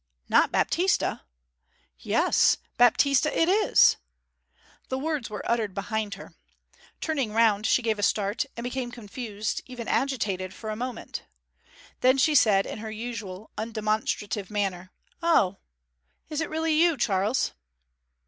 'Not 0.27 0.51
Baptista? 0.51 1.21
Yes, 1.99 2.57
Baptista 2.75 3.29
it 3.39 3.47
is!' 3.47 3.97
The 4.89 4.97
words 4.97 5.29
were 5.29 5.47
uttered 5.47 5.75
behind 5.75 6.15
her. 6.15 6.33
Turning 7.01 7.33
round 7.33 7.67
she 7.67 7.83
gave 7.83 7.99
a 7.99 8.01
start, 8.01 8.45
and 8.57 8.63
became 8.63 8.89
confused, 8.91 9.61
even 9.67 9.87
agitated, 9.87 10.55
for 10.55 10.71
a 10.71 10.75
moment. 10.75 11.21
Then 11.99 12.17
she 12.17 12.33
said 12.33 12.65
in 12.65 12.79
her 12.79 12.89
usual 12.89 13.51
undemonstrative 13.59 14.49
manner, 14.49 14.89
'O 15.21 15.57
is 16.31 16.41
it 16.41 16.49
really 16.49 16.73
you, 16.73 16.97
Charles?' 16.97 17.51